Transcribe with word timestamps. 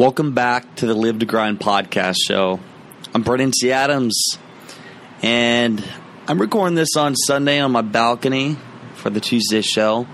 Welcome 0.00 0.32
back 0.32 0.76
to 0.76 0.86
the 0.86 0.94
Live 0.94 1.18
to 1.18 1.26
Grind 1.26 1.60
podcast 1.60 2.16
show. 2.26 2.58
I'm 3.14 3.20
Brandon 3.20 3.50
T. 3.50 3.70
Adams, 3.70 4.18
and 5.20 5.84
I'm 6.26 6.40
recording 6.40 6.74
this 6.74 6.96
on 6.96 7.14
Sunday 7.14 7.60
on 7.60 7.70
my 7.70 7.82
balcony 7.82 8.56
for 8.94 9.10
the 9.10 9.20
Tuesday 9.20 9.60
show. 9.60 10.06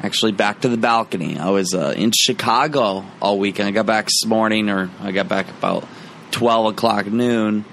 Actually, 0.00 0.30
back 0.30 0.60
to 0.60 0.68
the 0.68 0.76
balcony. 0.76 1.36
I 1.36 1.50
was 1.50 1.74
uh, 1.74 1.94
in 1.96 2.12
Chicago 2.12 3.04
all 3.20 3.40
weekend. 3.40 3.66
I 3.66 3.72
got 3.72 3.86
back 3.86 4.04
this 4.04 4.24
morning, 4.24 4.70
or 4.70 4.88
I 5.00 5.10
got 5.10 5.28
back 5.28 5.48
about 5.48 5.84
12 6.30 6.66
o'clock 6.66 7.06
noon, 7.06 7.64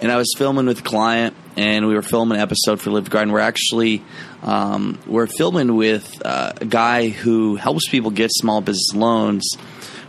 and 0.00 0.10
I 0.10 0.16
was 0.16 0.32
filming 0.38 0.64
with 0.64 0.78
a 0.78 0.82
client, 0.82 1.36
and 1.58 1.86
we 1.86 1.92
were 1.92 2.00
filming 2.00 2.38
an 2.38 2.42
episode 2.42 2.80
for 2.80 2.90
Live 2.90 3.04
to 3.04 3.10
Grind. 3.10 3.34
We're 3.34 3.40
actually 3.40 4.02
um, 4.42 4.98
we're 5.06 5.26
filming 5.26 5.76
with 5.76 6.22
uh, 6.24 6.54
a 6.58 6.64
guy 6.64 7.10
who 7.10 7.56
helps 7.56 7.86
people 7.86 8.10
get 8.10 8.30
small 8.32 8.62
business 8.62 8.94
loans 8.94 9.46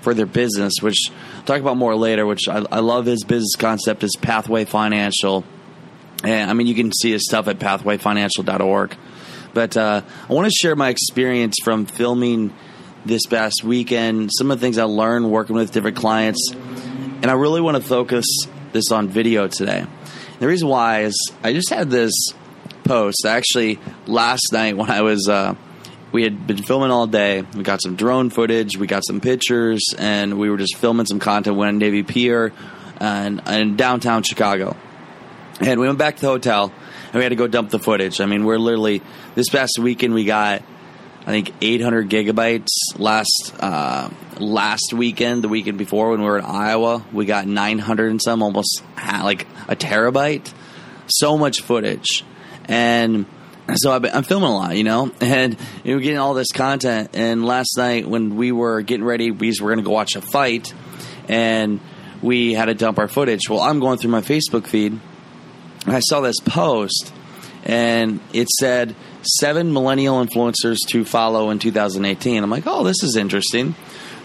for 0.02 0.14
their 0.14 0.26
business, 0.26 0.76
which 0.82 1.12
I'll 1.38 1.44
talk 1.44 1.60
about 1.60 1.78
more 1.78 1.96
later. 1.96 2.26
Which 2.26 2.48
I, 2.48 2.66
I 2.72 2.80
love 2.80 3.06
his 3.06 3.24
business 3.24 3.56
concept 3.56 4.04
is 4.04 4.16
Pathway 4.22 4.66
Financial, 4.66 5.44
and 6.24 6.50
I 6.50 6.54
mean 6.54 6.68
you 6.68 6.76
can 6.76 6.92
see 6.92 7.12
his 7.12 7.26
stuff 7.26 7.48
at 7.48 7.60
pathwayfinancial.org. 7.60 8.96
But 9.54 9.78
uh, 9.78 10.02
I 10.30 10.34
want 10.34 10.46
to 10.46 10.52
share 10.52 10.76
my 10.76 10.90
experience 10.90 11.56
from 11.64 11.86
filming 11.86 12.54
this 13.06 13.26
past 13.26 13.64
weekend, 13.64 14.30
some 14.34 14.52
of 14.52 14.60
the 14.60 14.66
things 14.66 14.78
I 14.78 14.84
learned 14.84 15.32
working 15.32 15.56
with 15.56 15.72
different 15.72 15.98
clients, 15.98 16.52
and 16.52 17.26
I 17.26 17.34
really 17.34 17.62
want 17.62 17.78
to 17.78 17.84
focus 17.84 18.26
this 18.74 18.92
on 18.92 19.08
video 19.08 19.48
today. 19.48 19.80
And 19.80 20.40
the 20.40 20.48
reason 20.48 20.68
why 20.68 21.04
is 21.04 21.32
I 21.44 21.54
just 21.54 21.70
had 21.70 21.90
this 21.90 22.14
post 22.84 23.26
actually 23.26 23.80
last 24.06 24.52
night 24.52 24.78
when 24.78 24.90
I 24.90 25.02
was. 25.02 25.28
Uh, 25.28 25.56
we 26.12 26.24
had 26.24 26.48
been 26.48 26.64
filming 26.64 26.92
all 26.92 27.08
day. 27.08 27.42
We 27.42 27.64
got 27.64 27.82
some 27.82 27.96
drone 27.96 28.30
footage, 28.30 28.78
we 28.78 28.88
got 28.88 29.06
some 29.06 29.22
pictures, 29.22 29.86
and 29.98 30.38
we 30.40 30.50
were 30.50 30.58
just 30.58 30.76
filming 30.78 31.06
some 31.06 31.20
content. 31.20 31.58
Went 31.58 31.70
on 31.70 31.78
Navy 31.78 32.04
Pier 32.04 32.54
and 33.00 33.42
in 33.48 33.76
downtown 33.76 34.24
Chicago. 34.24 34.76
And 35.60 35.80
we 35.80 35.88
went 35.88 35.98
back 35.98 36.16
to 36.16 36.22
the 36.22 36.28
hotel 36.28 36.72
and 37.06 37.16
we 37.16 37.24
had 37.24 37.30
to 37.30 37.36
go 37.36 37.48
dump 37.48 37.70
the 37.70 37.80
footage. 37.80 38.22
I 38.22 38.26
mean, 38.26 38.46
we're 38.46 38.60
literally 38.60 39.02
this 39.36 39.50
past 39.50 39.80
weekend 39.80 40.14
we 40.14 40.24
got 40.26 40.64
I 41.28 41.32
think 41.32 41.52
800 41.60 42.10
gigabytes. 42.10 42.70
Last 42.98 43.54
uh, 43.60 44.10
last 44.40 44.94
weekend, 44.94 45.44
the 45.44 45.50
weekend 45.50 45.78
before 45.78 46.12
when 46.12 46.22
we 46.22 46.26
were 46.26 46.38
in 46.38 46.46
Iowa, 46.46 47.04
we 47.12 47.26
got 47.26 47.46
900 47.46 48.12
and 48.12 48.22
some, 48.22 48.42
almost 48.42 48.82
like 48.96 49.46
a 49.68 49.76
terabyte. 49.76 50.50
So 51.08 51.38
much 51.38 51.62
footage, 51.62 52.24
and 52.66 53.26
so 53.76 53.92
I've 53.92 54.02
been, 54.02 54.14
I'm 54.14 54.24
filming 54.24 54.50
a 54.50 54.56
lot, 54.56 54.76
you 54.76 54.84
know, 54.84 55.12
and 55.22 55.58
you 55.84 55.96
know, 55.96 56.02
getting 56.02 56.18
all 56.18 56.34
this 56.34 56.52
content. 56.52 57.12
And 57.14 57.46
last 57.46 57.78
night 57.78 58.08
when 58.08 58.36
we 58.36 58.52
were 58.52 58.82
getting 58.82 59.06
ready, 59.06 59.32
we 59.32 59.54
were 59.60 59.68
going 59.68 59.80
to 59.80 59.84
go 59.84 59.92
watch 59.92 60.16
a 60.16 60.22
fight, 60.22 60.74
and 61.28 61.80
we 62.22 62.54
had 62.54 62.66
to 62.66 62.74
dump 62.74 63.00
our 63.00 63.08
footage. 63.08 63.50
Well, 63.50 63.60
I'm 63.60 63.80
going 63.80 63.98
through 63.98 64.12
my 64.12 64.22
Facebook 64.22 64.68
feed, 64.68 64.94
and 65.86 65.96
I 65.96 66.00
saw 66.00 66.22
this 66.22 66.40
post, 66.40 67.14
and 67.64 68.20
it 68.34 68.48
said 68.50 68.96
seven 69.22 69.74
millennial 69.74 70.24
influencers 70.24 70.78
to 70.88 71.04
follow 71.04 71.50
in 71.50 71.60
2018. 71.60 72.44
I'm 72.44 72.50
like, 72.50 72.64
oh, 72.66 72.84
this 72.84 73.04
is 73.04 73.16
interesting. 73.16 73.76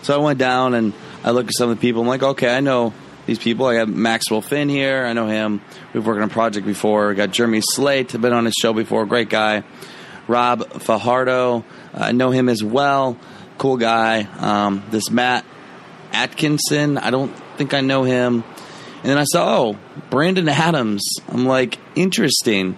So 0.02 0.14
I 0.14 0.18
went 0.18 0.38
down 0.38 0.74
and 0.74 0.92
I 1.24 1.30
looked 1.30 1.50
at 1.50 1.56
some 1.56 1.70
of 1.70 1.76
the 1.76 1.80
people. 1.80 2.02
I'm 2.02 2.08
like, 2.08 2.22
okay, 2.22 2.54
I 2.54 2.60
know 2.60 2.92
these 3.26 3.38
people. 3.38 3.66
I 3.66 3.76
got 3.76 3.88
Maxwell 3.88 4.40
Finn 4.40 4.68
here. 4.68 5.04
I 5.04 5.12
know 5.12 5.26
him. 5.26 5.60
We've 5.92 6.04
worked 6.04 6.20
on 6.20 6.28
a 6.28 6.32
project 6.32 6.66
before. 6.66 7.08
We 7.08 7.14
got 7.14 7.30
Jeremy 7.30 7.60
Slate. 7.60 8.14
I've 8.14 8.20
been 8.20 8.32
on 8.32 8.44
his 8.44 8.54
show 8.54 8.72
before. 8.72 9.06
Great 9.06 9.28
guy. 9.28 9.62
Rob 10.28 10.82
Fajardo. 10.82 11.64
I 11.94 12.12
know 12.12 12.30
him 12.30 12.48
as 12.48 12.62
well. 12.62 13.18
Cool 13.58 13.76
guy. 13.76 14.22
Um, 14.38 14.84
this 14.90 15.10
Matt 15.10 15.44
Atkinson. 16.12 16.98
I 16.98 17.10
don't 17.10 17.34
think 17.56 17.74
I 17.74 17.80
know 17.80 18.02
him. 18.02 18.44
And 19.02 19.10
then 19.10 19.18
I 19.18 19.24
saw, 19.24 19.58
oh, 19.58 19.78
Brandon 20.10 20.48
Adams. 20.48 21.04
I'm 21.28 21.44
like, 21.44 21.78
interesting. 21.96 22.76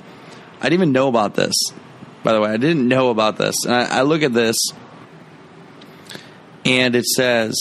I 0.60 0.64
didn't 0.64 0.74
even 0.74 0.92
know 0.92 1.08
about 1.08 1.34
this. 1.34 1.54
By 2.22 2.32
the 2.32 2.40
way, 2.40 2.50
I 2.50 2.56
didn't 2.56 2.88
know 2.88 3.10
about 3.10 3.36
this. 3.36 3.64
And 3.66 3.74
I, 3.74 3.98
I 3.98 4.02
look 4.02 4.22
at 4.22 4.32
this, 4.32 4.56
and 6.64 6.96
it 6.96 7.04
says 7.04 7.54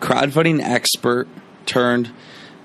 crowdfunding 0.00 0.60
expert 0.60 1.28
turned 1.66 2.12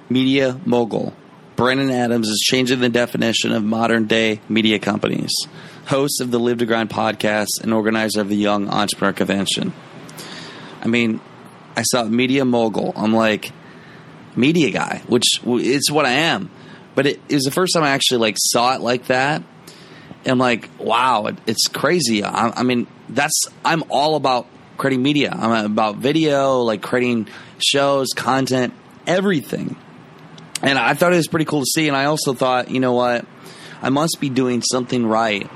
media 0.10 0.60
mogul. 0.66 1.14
Brandon 1.56 1.90
Adams 1.90 2.28
is 2.28 2.40
changing 2.40 2.80
the 2.82 2.90
definition 2.90 3.54
of 3.54 3.64
modern 3.64 4.08
day 4.08 4.42
media 4.50 4.78
companies. 4.78 5.32
Host 5.88 6.20
of 6.20 6.32
the 6.32 6.40
Live 6.40 6.58
to 6.58 6.66
Grind 6.66 6.90
podcast 6.90 7.62
and 7.62 7.74
organizer 7.74 8.22
of 8.22 8.30
the 8.30 8.36
Young 8.36 8.70
Entrepreneur 8.70 9.14
Convention. 9.14 9.74
I 10.82 10.88
mean, 10.88 11.22
I 11.76 11.84
saw 11.84 12.04
media 12.04 12.44
mogul. 12.44 12.92
I'm 12.96 13.14
like, 13.14 13.52
media 14.36 14.72
guy, 14.72 15.02
which 15.08 15.42
it's 15.46 15.92
what 15.92 16.06
I 16.06 16.12
am. 16.12 16.50
But 16.94 17.08
it, 17.08 17.22
it 17.30 17.36
was 17.36 17.44
the 17.44 17.52
first 17.52 17.74
time 17.74 17.84
I 17.84 17.90
actually 17.90 18.20
like 18.20 18.36
saw 18.38 18.76
it 18.76 18.82
like 18.82 19.08
that. 19.08 19.44
And 20.24 20.32
I'm 20.32 20.40
like, 20.40 20.70
wow, 20.80 21.28
it, 21.28 21.38
it's 21.46 21.68
crazy. 21.68 22.24
I, 22.24 22.50
I 22.50 22.64
mean, 22.64 22.88
that's 23.10 23.46
I'm 23.64 23.84
all 23.90 24.16
about 24.16 24.48
creating 24.78 25.04
media. 25.04 25.32
I'm 25.32 25.66
about 25.66 25.98
video, 25.98 26.60
like 26.60 26.82
creating 26.82 27.28
shows, 27.60 28.10
content, 28.16 28.74
everything. 29.08 29.76
And 30.62 30.78
I 30.78 30.94
thought 30.94 31.14
it 31.14 31.18
was 31.18 31.28
pretty 31.28 31.46
cool 31.46 31.62
to 31.62 31.66
see. 31.66 31.88
And 31.88 31.96
I 31.96 32.06
also 32.06 32.34
thought, 32.34 32.72
you 32.72 32.80
know 32.80 32.94
what? 32.94 33.26
I 33.82 33.90
must 33.90 34.20
be 34.20 34.30
doing 34.30 34.62
something 34.62 35.06
right 35.06 35.50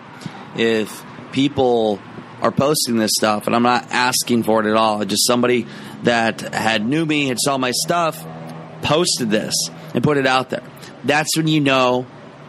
if 0.55 1.03
people 1.31 1.99
are 2.41 2.51
posting 2.51 2.97
this 2.97 3.11
stuff 3.17 3.47
and 3.47 3.55
I'm 3.55 3.63
not 3.63 3.87
asking 3.91 4.43
for 4.43 4.65
it 4.65 4.69
at 4.69 4.75
all. 4.75 5.03
Just 5.05 5.25
somebody 5.25 5.67
that 6.03 6.41
had 6.53 6.85
knew 6.85 7.05
me, 7.05 7.27
had 7.27 7.37
saw 7.39 7.57
my 7.57 7.71
stuff, 7.71 8.25
posted 8.81 9.29
this 9.29 9.53
and 9.93 10.03
put 10.03 10.17
it 10.17 10.27
out 10.27 10.49
there. 10.49 10.63
That's 11.03 11.35
when 11.35 11.47
you 11.47 11.59
know 11.59 12.05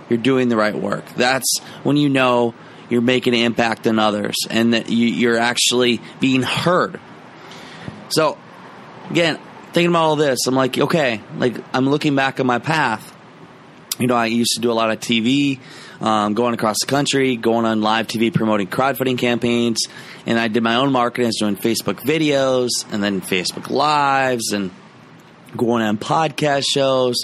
you're 0.09 0.19
doing 0.19 0.49
the 0.49 0.57
right 0.57 0.75
work. 0.75 1.05
That's 1.17 1.59
when 1.83 1.97
you 1.97 2.09
know 2.09 2.55
you're 2.89 3.01
making 3.01 3.35
an 3.35 3.41
impact 3.41 3.87
on 3.87 3.99
others 3.99 4.37
and 4.51 4.75
that 4.75 4.91
you're 4.91 5.39
actually 5.39 6.01
being 6.19 6.43
heard. 6.43 7.01
So, 8.09 8.37
again, 9.09 9.39
thinking 9.73 9.91
about 9.91 10.03
all 10.03 10.17
this, 10.17 10.47
I'm 10.47 10.55
like, 10.55 10.79
okay, 10.79 11.21
like 11.37 11.57
I'm 11.73 11.89
looking 11.89 12.15
back 12.15 12.41
at 12.41 12.47
my 12.47 12.59
path. 12.59 13.17
You 13.99 14.07
know, 14.07 14.17
I 14.17 14.27
used 14.27 14.53
to 14.55 14.61
do 14.61 14.71
a 14.71 14.75
lot 14.75 14.91
of 14.91 14.99
TV, 14.99 15.61
um, 16.01 16.35
going 16.35 16.55
across 16.55 16.79
the 16.81 16.87
country, 16.87 17.37
going 17.37 17.67
on 17.67 17.83
live 17.83 18.07
TV 18.07 18.33
promoting 18.33 18.67
crowdfunding 18.67 19.19
campaigns, 19.19 19.79
and 20.25 20.39
I 20.39 20.49
did 20.49 20.63
my 20.63 20.77
own 20.77 20.91
marketing. 20.91 21.27
I 21.27 21.29
was 21.29 21.37
doing 21.37 21.57
Facebook 21.57 22.01
videos 22.01 22.71
and 22.91 23.03
then 23.03 23.21
Facebook 23.21 23.69
Lives 23.69 24.53
and 24.53 24.71
going 25.57 25.83
on 25.83 25.99
podcast 25.99 26.65
shows 26.73 27.17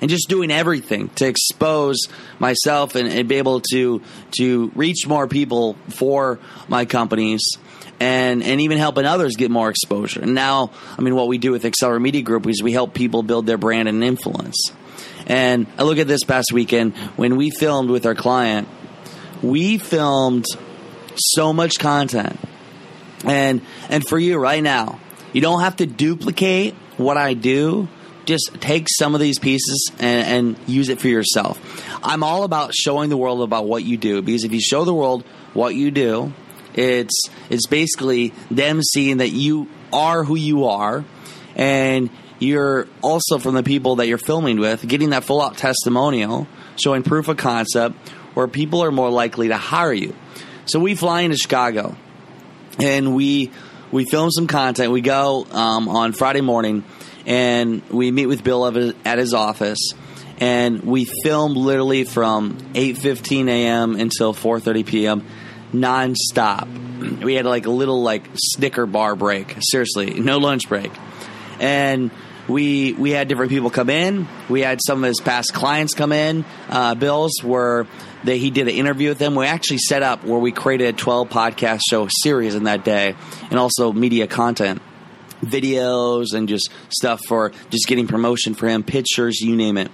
and 0.00 0.10
just 0.10 0.28
doing 0.28 0.50
everything 0.50 1.08
to 1.10 1.26
expose 1.26 1.98
myself 2.38 2.94
and, 2.94 3.08
and 3.08 3.28
be 3.28 3.36
able 3.36 3.60
to 3.72 4.02
to 4.32 4.70
reach 4.74 5.06
more 5.06 5.26
people 5.26 5.76
for 5.88 6.38
my 6.68 6.84
companies 6.84 7.42
and 8.00 8.42
and 8.42 8.62
even 8.62 8.78
helping 8.78 9.04
others 9.04 9.36
get 9.36 9.50
more 9.50 9.68
exposure. 9.68 10.22
And 10.22 10.34
now, 10.34 10.70
I 10.98 11.02
mean, 11.02 11.14
what 11.14 11.28
we 11.28 11.38
do 11.38 11.52
with 11.52 11.64
Accelerate 11.64 12.00
Media 12.00 12.22
Group 12.22 12.46
is 12.46 12.62
we 12.62 12.72
help 12.72 12.94
people 12.94 13.22
build 13.22 13.46
their 13.46 13.58
brand 13.58 13.88
and 13.88 14.02
influence. 14.02 14.56
And 15.26 15.66
I 15.78 15.84
look 15.84 15.98
at 15.98 16.08
this 16.08 16.24
past 16.24 16.52
weekend 16.52 16.96
when 17.16 17.36
we 17.36 17.50
filmed 17.50 17.90
with 17.90 18.06
our 18.06 18.14
client, 18.14 18.66
we 19.42 19.78
filmed 19.78 20.46
so 21.14 21.52
much 21.52 21.78
content. 21.78 22.38
And 23.24 23.60
and 23.90 24.06
for 24.08 24.18
you 24.18 24.38
right 24.38 24.62
now, 24.62 24.98
you 25.34 25.42
don't 25.42 25.60
have 25.60 25.76
to 25.76 25.86
duplicate 25.86 26.74
what 26.96 27.18
I 27.18 27.34
do. 27.34 27.88
Just 28.24 28.60
take 28.60 28.86
some 28.88 29.14
of 29.14 29.20
these 29.20 29.38
pieces 29.38 29.90
and, 29.98 30.56
and 30.56 30.68
use 30.68 30.88
it 30.88 31.00
for 31.00 31.08
yourself. 31.08 31.58
I'm 32.02 32.22
all 32.22 32.44
about 32.44 32.74
showing 32.74 33.10
the 33.10 33.16
world 33.16 33.42
about 33.42 33.66
what 33.66 33.82
you 33.82 33.96
do 33.96 34.22
because 34.22 34.44
if 34.44 34.52
you 34.52 34.60
show 34.60 34.84
the 34.84 34.94
world 34.94 35.24
what 35.52 35.74
you 35.74 35.90
do, 35.90 36.32
it's 36.74 37.28
it's 37.48 37.66
basically 37.66 38.32
them 38.50 38.82
seeing 38.82 39.18
that 39.18 39.30
you 39.30 39.68
are 39.92 40.24
who 40.24 40.36
you 40.36 40.66
are, 40.66 41.04
and 41.56 42.10
you're 42.38 42.88
also 43.02 43.38
from 43.38 43.54
the 43.54 43.62
people 43.62 43.96
that 43.96 44.08
you're 44.08 44.18
filming 44.18 44.58
with, 44.58 44.86
getting 44.86 45.10
that 45.10 45.24
full 45.24 45.42
out 45.42 45.56
testimonial, 45.56 46.46
showing 46.82 47.02
proof 47.02 47.28
of 47.28 47.36
concept, 47.36 47.96
where 48.34 48.48
people 48.48 48.82
are 48.82 48.90
more 48.90 49.10
likely 49.10 49.48
to 49.48 49.56
hire 49.56 49.92
you. 49.92 50.14
So 50.64 50.80
we 50.80 50.94
fly 50.94 51.22
into 51.22 51.36
Chicago, 51.36 51.96
and 52.78 53.14
we 53.14 53.50
we 53.92 54.04
film 54.04 54.30
some 54.30 54.46
content. 54.46 54.92
We 54.92 55.00
go 55.00 55.46
um, 55.50 55.88
on 55.88 56.12
Friday 56.12 56.40
morning, 56.40 56.84
and 57.26 57.82
we 57.90 58.10
meet 58.10 58.26
with 58.26 58.44
Bill 58.44 58.94
at 59.04 59.18
his 59.18 59.34
office, 59.34 59.92
and 60.38 60.82
we 60.82 61.06
film 61.24 61.54
literally 61.54 62.04
from 62.04 62.56
8:15 62.74 63.48
a.m. 63.48 63.96
until 63.96 64.32
4:30 64.32 64.86
p.m. 64.86 65.26
nonstop. 65.72 67.22
We 67.22 67.34
had 67.34 67.46
like 67.46 67.66
a 67.66 67.70
little 67.70 68.02
like 68.02 68.26
Snicker 68.34 68.86
bar 68.86 69.16
break. 69.16 69.56
Seriously, 69.60 70.20
no 70.20 70.38
lunch 70.38 70.68
break, 70.68 70.90
and 71.58 72.10
we 72.48 72.92
we 72.94 73.10
had 73.10 73.28
different 73.28 73.50
people 73.50 73.70
come 73.70 73.90
in. 73.90 74.28
We 74.48 74.60
had 74.60 74.80
some 74.84 75.04
of 75.04 75.08
his 75.08 75.20
past 75.20 75.54
clients 75.54 75.94
come 75.94 76.12
in. 76.12 76.44
Uh, 76.68 76.94
Bill's 76.94 77.42
were 77.42 77.86
that 78.24 78.36
he 78.36 78.50
did 78.50 78.68
an 78.68 78.74
interview 78.74 79.08
with 79.08 79.18
them. 79.18 79.34
We 79.34 79.46
actually 79.46 79.78
set 79.78 80.02
up 80.02 80.24
where 80.24 80.38
we 80.38 80.52
created 80.52 80.94
a 80.94 80.96
12 80.96 81.30
podcast 81.30 81.80
show 81.88 82.08
series 82.22 82.54
in 82.54 82.64
that 82.64 82.84
day, 82.84 83.14
and 83.50 83.58
also 83.58 83.92
media 83.92 84.26
content 84.26 84.82
videos 85.42 86.34
and 86.34 86.48
just 86.48 86.70
stuff 86.90 87.20
for 87.26 87.52
just 87.70 87.86
getting 87.86 88.06
promotion 88.06 88.54
for 88.54 88.68
him, 88.68 88.82
pictures, 88.82 89.40
you 89.40 89.56
name 89.56 89.76
it. 89.76 89.90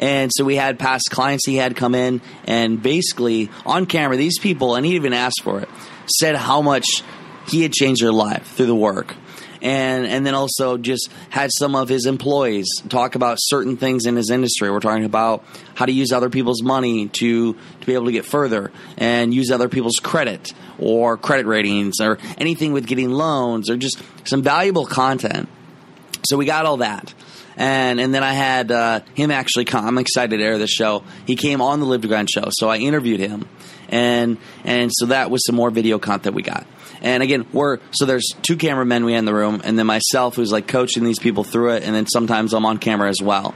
And 0.00 0.30
so 0.34 0.44
we 0.44 0.56
had 0.56 0.78
past 0.78 1.10
clients 1.10 1.46
he 1.46 1.56
had 1.56 1.76
come 1.76 1.94
in 1.94 2.20
and 2.44 2.82
basically 2.82 3.50
on 3.64 3.86
camera, 3.86 4.16
these 4.16 4.38
people, 4.38 4.74
and 4.74 4.84
he 4.84 4.96
even 4.96 5.12
asked 5.12 5.42
for 5.42 5.60
it, 5.60 5.68
said 6.18 6.36
how 6.36 6.62
much 6.62 7.02
he 7.48 7.62
had 7.62 7.72
changed 7.72 8.02
their 8.02 8.12
life 8.12 8.46
through 8.54 8.66
the 8.66 8.74
work. 8.74 9.14
And, 9.62 10.06
and 10.06 10.26
then 10.26 10.34
also 10.34 10.76
just 10.76 11.08
had 11.30 11.50
some 11.50 11.74
of 11.74 11.88
his 11.88 12.04
employees 12.04 12.66
talk 12.90 13.14
about 13.14 13.38
certain 13.40 13.78
things 13.78 14.04
in 14.04 14.14
his 14.14 14.28
industry. 14.28 14.70
We're 14.70 14.80
talking 14.80 15.06
about 15.06 15.42
how 15.74 15.86
to 15.86 15.92
use 15.92 16.12
other 16.12 16.28
people's 16.28 16.62
money 16.62 17.08
to, 17.08 17.54
to 17.54 17.86
be 17.86 17.94
able 17.94 18.04
to 18.06 18.12
get 18.12 18.26
further 18.26 18.72
and 18.98 19.32
use 19.32 19.50
other 19.50 19.70
people's 19.70 20.00
credit 20.00 20.52
or 20.78 21.16
credit 21.16 21.46
ratings 21.46 21.94
or 21.98 22.18
anything 22.36 22.74
with 22.74 22.86
getting 22.86 23.10
loans 23.10 23.70
or 23.70 23.78
just 23.78 24.02
some 24.24 24.42
valuable 24.42 24.84
content. 24.84 25.48
So 26.26 26.36
we 26.36 26.44
got 26.44 26.66
all 26.66 26.78
that 26.78 27.14
and 27.56 28.00
and 28.00 28.14
then 28.14 28.22
I 28.22 28.32
had 28.32 28.70
uh, 28.72 29.00
him 29.14 29.30
actually 29.30 29.64
come. 29.64 29.86
I'm 29.86 29.98
excited 29.98 30.36
to 30.36 30.42
air 30.42 30.58
this 30.58 30.70
show. 30.70 31.04
He 31.26 31.36
came 31.36 31.60
on 31.60 31.80
the 31.80 31.86
Live 31.86 32.02
to 32.02 32.08
Grind 32.08 32.30
show, 32.30 32.48
so 32.50 32.68
I 32.68 32.78
interviewed 32.78 33.20
him, 33.20 33.48
and 33.88 34.38
and 34.64 34.90
so 34.92 35.06
that 35.06 35.30
was 35.30 35.44
some 35.46 35.54
more 35.54 35.70
video 35.70 35.98
content 35.98 36.34
we 36.34 36.42
got. 36.42 36.66
And 37.00 37.22
again, 37.22 37.46
we're 37.52 37.78
so 37.90 38.06
there's 38.06 38.28
two 38.42 38.56
cameramen 38.56 39.04
we 39.04 39.12
had 39.12 39.20
in 39.20 39.24
the 39.24 39.34
room, 39.34 39.60
and 39.64 39.78
then 39.78 39.86
myself 39.86 40.36
who's 40.36 40.50
like 40.50 40.66
coaching 40.66 41.04
these 41.04 41.18
people 41.18 41.44
through 41.44 41.74
it, 41.74 41.82
and 41.82 41.94
then 41.94 42.06
sometimes 42.06 42.54
I'm 42.54 42.64
on 42.64 42.78
camera 42.78 43.08
as 43.08 43.20
well. 43.22 43.54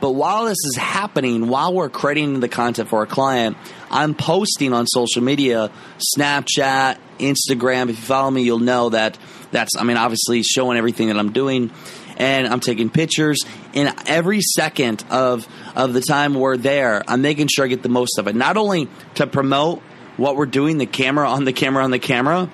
But 0.00 0.12
while 0.12 0.44
this 0.44 0.58
is 0.64 0.76
happening, 0.76 1.48
while 1.48 1.74
we're 1.74 1.88
creating 1.88 2.40
the 2.40 2.48
content 2.48 2.88
for 2.88 3.00
our 3.00 3.06
client, 3.06 3.56
I'm 3.90 4.14
posting 4.14 4.72
on 4.72 4.86
social 4.86 5.22
media, 5.22 5.72
Snapchat, 6.16 6.98
Instagram. 7.18 7.88
If 7.88 7.98
you 7.98 8.04
follow 8.04 8.30
me, 8.30 8.42
you'll 8.42 8.60
know 8.60 8.90
that 8.90 9.18
that's 9.50 9.76
I 9.76 9.84
mean 9.84 9.96
obviously 9.96 10.42
showing 10.42 10.76
everything 10.76 11.08
that 11.08 11.18
I'm 11.18 11.32
doing 11.32 11.70
and 12.18 12.46
I'm 12.48 12.60
taking 12.60 12.90
pictures. 12.90 13.38
And 13.72 13.94
every 14.06 14.40
second 14.40 15.04
of 15.08 15.48
of 15.74 15.94
the 15.94 16.02
time 16.02 16.34
we're 16.34 16.58
there, 16.58 17.02
I'm 17.08 17.22
making 17.22 17.48
sure 17.48 17.64
I 17.64 17.68
get 17.68 17.82
the 17.82 17.88
most 17.88 18.18
of 18.18 18.26
it. 18.26 18.34
Not 18.34 18.58
only 18.58 18.88
to 19.14 19.26
promote 19.26 19.80
what 20.18 20.36
we're 20.36 20.46
doing, 20.46 20.76
the 20.76 20.86
camera 20.86 21.30
on 21.30 21.44
the 21.44 21.52
camera 21.52 21.84
on 21.84 21.92
the 21.92 21.98
camera, 21.98 22.50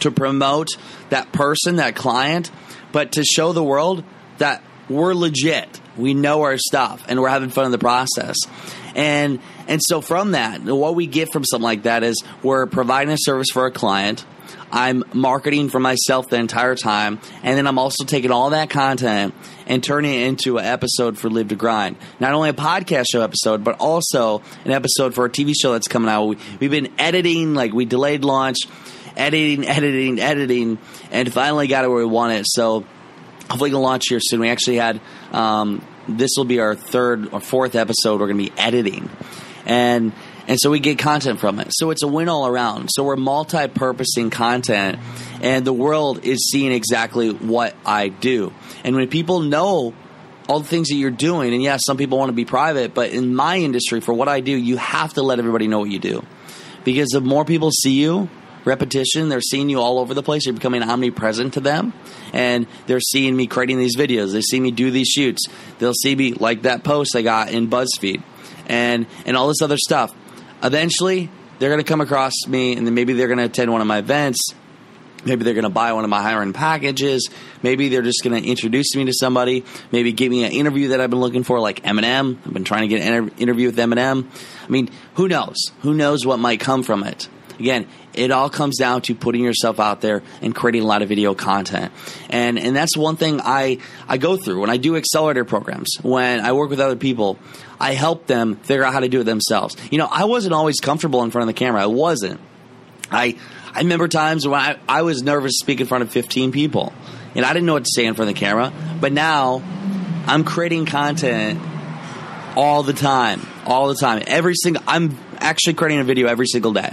to 0.00 0.10
promote 0.10 0.68
that 1.10 1.32
person, 1.32 1.76
that 1.76 1.96
client, 1.96 2.50
but 2.92 3.12
to 3.12 3.24
show 3.24 3.52
the 3.52 3.64
world 3.64 4.04
that 4.38 4.62
we're 4.88 5.14
legit. 5.14 5.80
We 5.96 6.14
know 6.14 6.42
our 6.42 6.58
stuff 6.58 7.04
and 7.08 7.20
we're 7.20 7.28
having 7.28 7.50
fun 7.50 7.66
in 7.66 7.72
the 7.72 7.78
process. 7.78 8.36
And 8.94 9.40
and 9.68 9.80
so 9.84 10.00
from 10.00 10.32
that, 10.32 10.62
what 10.62 10.94
we 10.94 11.06
get 11.06 11.32
from 11.32 11.44
something 11.44 11.64
like 11.64 11.84
that 11.84 12.02
is 12.02 12.22
we're 12.42 12.66
providing 12.66 13.12
a 13.12 13.18
service 13.18 13.48
for 13.52 13.66
a 13.66 13.70
client 13.70 14.24
I'm 14.70 15.04
marketing 15.12 15.68
for 15.68 15.80
myself 15.80 16.28
the 16.28 16.36
entire 16.36 16.74
time, 16.74 17.20
and 17.42 17.56
then 17.56 17.66
I'm 17.66 17.78
also 17.78 18.04
taking 18.04 18.30
all 18.30 18.50
that 18.50 18.70
content 18.70 19.34
and 19.66 19.82
turning 19.82 20.14
it 20.14 20.26
into 20.26 20.58
an 20.58 20.64
episode 20.64 21.18
for 21.18 21.30
Live 21.30 21.48
to 21.48 21.56
Grind. 21.56 21.96
Not 22.20 22.32
only 22.34 22.50
a 22.50 22.54
podcast 22.54 23.06
show 23.12 23.22
episode, 23.22 23.64
but 23.64 23.76
also 23.80 24.42
an 24.64 24.70
episode 24.70 25.14
for 25.14 25.24
a 25.24 25.30
TV 25.30 25.54
show 25.58 25.72
that's 25.72 25.88
coming 25.88 26.08
out. 26.08 26.24
We, 26.24 26.38
we've 26.60 26.70
been 26.70 26.92
editing, 26.98 27.54
like 27.54 27.72
we 27.72 27.84
delayed 27.84 28.24
launch, 28.24 28.58
editing, 29.16 29.66
editing, 29.66 30.20
editing, 30.20 30.78
and 31.10 31.32
finally 31.32 31.66
got 31.66 31.84
it 31.84 31.88
where 31.88 31.98
we 31.98 32.04
want 32.04 32.32
it. 32.34 32.44
So 32.46 32.84
hopefully, 33.48 33.70
gonna 33.70 33.82
launch 33.82 34.04
here 34.08 34.20
soon. 34.20 34.40
We 34.40 34.48
actually 34.48 34.76
had 34.76 35.00
um, 35.32 35.84
this 36.08 36.30
will 36.36 36.44
be 36.44 36.60
our 36.60 36.74
third 36.74 37.32
or 37.32 37.40
fourth 37.40 37.74
episode. 37.74 38.20
We're 38.20 38.28
gonna 38.28 38.38
be 38.38 38.52
editing, 38.56 39.10
and 39.66 40.12
and 40.48 40.58
so 40.58 40.70
we 40.70 40.80
get 40.80 40.98
content 40.98 41.38
from 41.38 41.60
it. 41.60 41.68
So 41.70 41.90
it's 41.90 42.02
a 42.02 42.08
win 42.08 42.28
all 42.28 42.48
around. 42.48 42.88
So 42.88 43.04
we're 43.04 43.14
multi-purposing 43.14 44.30
content, 44.30 44.98
and 45.40 45.64
the 45.64 45.72
world 45.72 46.24
is 46.24 46.50
seeing 46.50 46.72
exactly 46.72 47.30
what 47.30 47.76
I 47.86 48.08
do. 48.08 48.52
And 48.82 48.96
when 48.96 49.08
people 49.08 49.40
know 49.40 49.94
all 50.48 50.58
the 50.58 50.66
things 50.66 50.88
that 50.88 50.96
you're 50.96 51.12
doing, 51.12 51.52
and 51.52 51.62
yes, 51.62 51.82
some 51.86 51.96
people 51.96 52.18
want 52.18 52.30
to 52.30 52.34
be 52.34 52.44
private, 52.44 52.94
but 52.94 53.10
in 53.10 53.36
my 53.36 53.58
industry, 53.58 54.00
for 54.00 54.12
what 54.12 54.28
I 54.28 54.40
do, 54.40 54.50
you 54.52 54.76
have 54.78 55.14
to 55.14 55.22
let 55.22 55.38
everybody 55.38 55.68
know 55.68 55.78
what 55.78 55.90
you 55.90 56.00
do, 56.00 56.24
because 56.82 57.10
the 57.10 57.20
more 57.20 57.44
people 57.44 57.70
see 57.70 58.00
you, 58.00 58.28
repetition. 58.64 59.28
They're 59.28 59.40
seeing 59.40 59.68
you 59.68 59.80
all 59.80 59.98
over 59.98 60.14
the 60.14 60.22
place. 60.22 60.44
You're 60.44 60.54
becoming 60.54 60.82
omnipresent 60.82 61.54
to 61.54 61.60
them. 61.60 61.92
And 62.32 62.66
they're 62.86 63.00
seeing 63.00 63.34
me 63.36 63.46
creating 63.46 63.78
these 63.78 63.96
videos. 63.96 64.32
They 64.32 64.42
see 64.42 64.60
me 64.60 64.70
do 64.70 64.90
these 64.90 65.08
shoots. 65.08 65.46
They'll 65.78 65.94
see 65.94 66.14
me 66.14 66.34
like 66.34 66.62
that 66.62 66.84
post 66.84 67.16
I 67.16 67.22
got 67.22 67.50
in 67.50 67.68
BuzzFeed 67.68 68.22
and, 68.66 69.06
and 69.24 69.36
all 69.36 69.48
this 69.48 69.62
other 69.62 69.78
stuff 69.78 70.14
eventually 70.62 71.30
they're 71.58 71.70
going 71.70 71.82
to 71.82 71.88
come 71.88 72.00
across 72.00 72.32
me 72.46 72.76
and 72.76 72.86
then 72.86 72.94
maybe 72.94 73.12
they're 73.12 73.28
going 73.28 73.38
to 73.38 73.44
attend 73.44 73.72
one 73.72 73.80
of 73.80 73.86
my 73.86 73.98
events. 73.98 74.54
Maybe 75.24 75.44
they're 75.44 75.54
going 75.54 75.64
to 75.64 75.70
buy 75.70 75.92
one 75.92 76.04
of 76.04 76.10
my 76.10 76.22
higher 76.22 76.42
end 76.42 76.54
packages. 76.54 77.28
Maybe 77.62 77.88
they're 77.88 78.02
just 78.02 78.22
going 78.22 78.40
to 78.40 78.48
introduce 78.48 78.94
me 78.94 79.04
to 79.06 79.12
somebody. 79.12 79.64
Maybe 79.90 80.12
give 80.12 80.30
me 80.30 80.44
an 80.44 80.52
interview 80.52 80.88
that 80.88 81.00
I've 81.00 81.10
been 81.10 81.18
looking 81.18 81.42
for, 81.42 81.58
like 81.58 81.82
Eminem. 81.82 82.38
I've 82.46 82.52
been 82.52 82.64
trying 82.64 82.82
to 82.82 82.88
get 82.88 83.02
an 83.02 83.30
interview 83.36 83.66
with 83.66 83.76
Eminem. 83.76 84.28
I 84.64 84.68
mean, 84.68 84.90
who 85.14 85.26
knows? 85.26 85.56
Who 85.80 85.92
knows 85.92 86.24
what 86.24 86.38
might 86.38 86.60
come 86.60 86.84
from 86.84 87.02
it? 87.02 87.28
Again, 87.58 87.88
it 88.14 88.30
all 88.30 88.48
comes 88.48 88.78
down 88.78 89.02
to 89.02 89.14
putting 89.14 89.42
yourself 89.42 89.80
out 89.80 90.00
there 90.00 90.22
and 90.42 90.54
creating 90.54 90.82
a 90.82 90.86
lot 90.86 91.02
of 91.02 91.08
video 91.08 91.34
content. 91.34 91.92
And 92.30 92.58
and 92.58 92.74
that's 92.74 92.96
one 92.96 93.16
thing 93.16 93.40
I 93.42 93.78
I 94.06 94.18
go 94.18 94.36
through 94.36 94.60
when 94.60 94.70
I 94.70 94.76
do 94.76 94.96
accelerator 94.96 95.44
programs. 95.44 95.96
When 96.02 96.40
I 96.40 96.52
work 96.52 96.70
with 96.70 96.80
other 96.80 96.96
people, 96.96 97.38
I 97.80 97.94
help 97.94 98.26
them 98.26 98.56
figure 98.56 98.84
out 98.84 98.92
how 98.92 99.00
to 99.00 99.08
do 99.08 99.20
it 99.20 99.24
themselves. 99.24 99.76
You 99.90 99.98
know, 99.98 100.08
I 100.10 100.24
wasn't 100.24 100.54
always 100.54 100.80
comfortable 100.80 101.22
in 101.22 101.30
front 101.30 101.48
of 101.48 101.54
the 101.54 101.58
camera. 101.58 101.82
I 101.82 101.86
wasn't. 101.86 102.40
I 103.10 103.36
I 103.74 103.80
remember 103.80 104.08
times 104.08 104.46
when 104.46 104.58
I, 104.58 104.76
I 104.88 105.02
was 105.02 105.22
nervous 105.22 105.52
to 105.52 105.64
speak 105.64 105.80
in 105.80 105.86
front 105.86 106.02
of 106.02 106.10
15 106.10 106.52
people. 106.52 106.92
And 107.34 107.44
I 107.44 107.52
didn't 107.52 107.66
know 107.66 107.74
what 107.74 107.84
to 107.84 107.90
say 107.94 108.06
in 108.06 108.14
front 108.14 108.30
of 108.30 108.34
the 108.34 108.40
camera. 108.40 108.72
But 109.00 109.12
now 109.12 109.62
I'm 110.26 110.44
creating 110.44 110.86
content 110.86 111.60
all 112.56 112.82
the 112.82 112.92
time. 112.92 113.46
All 113.66 113.88
the 113.88 113.94
time. 113.94 114.22
Every 114.26 114.54
single 114.54 114.82
I'm 114.86 115.16
actually 115.38 115.74
creating 115.74 116.00
a 116.00 116.04
video 116.04 116.26
every 116.26 116.46
single 116.46 116.72
day. 116.72 116.92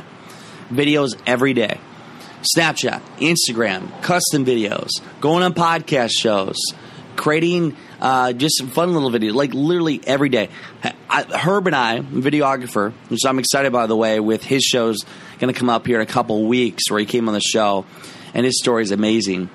Videos 0.70 1.18
every 1.26 1.54
day. 1.54 1.80
Snapchat, 2.56 3.02
Instagram, 3.18 4.02
custom 4.04 4.46
videos, 4.46 4.90
going 5.20 5.42
on 5.42 5.54
podcast 5.54 6.12
shows, 6.12 6.58
creating 7.16 7.76
uh, 8.00 8.34
just 8.34 8.58
some 8.58 8.68
fun 8.68 8.94
little 8.94 9.10
videos, 9.10 9.34
like 9.34 9.54
literally 9.54 10.00
every 10.06 10.30
day. 10.30 10.50
I, 11.10 11.24
Herb 11.24 11.68
and 11.68 11.76
I, 11.76 12.00
videographer, 12.02 12.94
which 13.10 13.22
I'm 13.26 13.40
excited 13.40 13.72
by 13.72 13.88
the 13.88 13.96
way, 13.96 14.20
with 14.20 14.44
his 14.44 14.64
show's 14.64 15.00
going 15.40 15.52
to 15.54 15.60
come 15.60 15.70
up 15.70 15.88
here 15.88 16.00
in 16.00 16.04
a 16.04 16.12
couple 16.12 16.46
weeks 16.46 16.90
where 16.92 17.00
he 17.00 17.06
came 17.06 17.28
on 17.28 17.34
the 17.34 17.42
show, 17.42 17.86
and 18.34 18.46
his 18.46 18.60
story 18.60 18.84
is 18.84 18.92
amazing. 18.92 19.50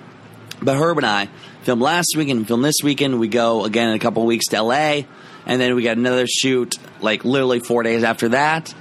But 0.62 0.76
Herb 0.76 0.98
and 0.98 1.06
I 1.06 1.28
filmed 1.62 1.82
last 1.82 2.14
weekend, 2.16 2.46
filmed 2.46 2.64
this 2.64 2.82
weekend. 2.82 3.20
We 3.20 3.28
go 3.28 3.64
again 3.64 3.88
in 3.88 3.94
a 3.94 3.98
couple 3.98 4.24
weeks 4.26 4.46
to 4.48 4.62
LA, 4.62 5.02
and 5.46 5.60
then 5.60 5.74
we 5.74 5.82
got 5.82 5.96
another 5.96 6.26
shoot 6.26 6.76
like 7.00 7.24
literally 7.24 7.60
four 7.60 7.82
days 7.82 8.02
after 8.02 8.30
that. 8.30 8.74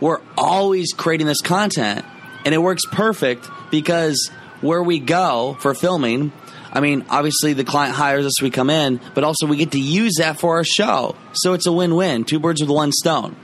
We're 0.00 0.20
always 0.36 0.92
creating 0.92 1.26
this 1.26 1.40
content, 1.40 2.04
and 2.44 2.54
it 2.54 2.58
works 2.58 2.82
perfect 2.90 3.48
because 3.70 4.30
where 4.60 4.82
we 4.82 4.98
go 4.98 5.56
for 5.60 5.74
filming 5.74 6.32
I 6.72 6.80
mean, 6.80 7.06
obviously 7.08 7.54
the 7.54 7.64
client 7.64 7.94
hires 7.94 8.26
us, 8.26 8.42
we 8.42 8.50
come 8.50 8.70
in, 8.70 9.00
but 9.14 9.24
also 9.24 9.46
we 9.46 9.56
get 9.56 9.72
to 9.72 9.80
use 9.80 10.14
that 10.18 10.38
for 10.38 10.56
our 10.56 10.64
show. 10.64 11.16
So 11.32 11.54
it's 11.54 11.66
a 11.66 11.72
win 11.72 11.94
win, 11.94 12.24
two 12.24 12.38
birds 12.38 12.60
with 12.60 12.70
one 12.70 12.92
stone. 12.92 13.36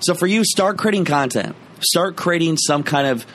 So 0.00 0.14
for 0.14 0.26
you, 0.26 0.44
start 0.44 0.78
creating 0.78 1.04
content, 1.04 1.56
start 1.80 2.16
creating 2.16 2.58
some 2.58 2.82
kind 2.82 3.08
of 3.08 3.26